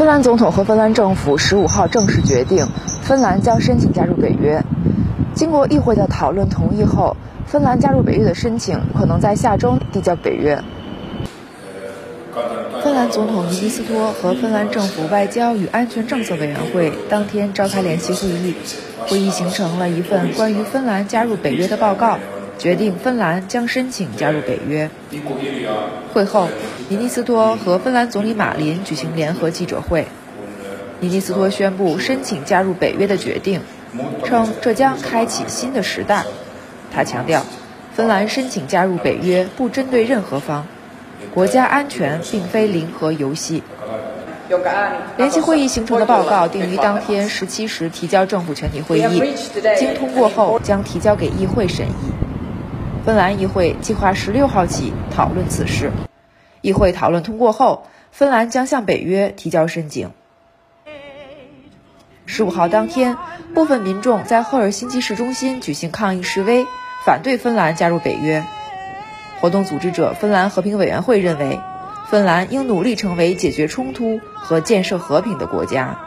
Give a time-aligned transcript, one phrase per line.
[0.00, 2.66] 芬兰总统和芬兰政府十五号正式决定，
[3.02, 4.64] 芬兰将申请加入北约。
[5.34, 10.58] 经过议会的讨论同意后，芬兰加入北约的申请可能在下周递交北约。
[12.82, 18.54] 芬兰总统尼尼斯托和芬兰政府外交与安全政策委员会当天召开联席会议，
[19.06, 22.18] 会议形成了一份关于芬兰加入北约的报告，
[22.60, 24.90] 决定芬兰将申请加入北约。
[26.12, 26.46] 会后，
[26.90, 30.04] 尼尼斯托和芬兰总理马林举行联合记者会。
[31.00, 33.62] 尼尼斯托宣布申请加入北约的决定，
[34.24, 36.24] 称这将开启新的时代。
[36.92, 37.46] 他强调，
[37.94, 40.66] 芬兰申请加入北约不针对任何方。
[41.32, 43.62] 国家安全并非零和游戏。
[45.16, 49.22] 联席会议形成的报告定于当天十七时提交政府全体会议，
[49.78, 52.09] 经通过后将提交给议会审议。
[53.04, 55.90] 芬兰议会计划十六号起讨论此事。
[56.60, 60.10] 议会讨论通过后，芬兰将向北约提交申请。
[62.26, 63.16] 十五号当天，
[63.54, 66.66] 部分民众在赫尔辛基市中心举行抗议示威，
[67.06, 68.44] 反对芬兰加入北约。
[69.40, 71.58] 活动组织者芬兰和平委员会认为，
[72.08, 75.98] 芬兰应努力成为解决冲突和建设和平的国家。